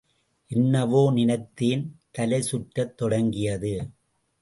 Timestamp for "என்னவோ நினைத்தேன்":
0.51-1.83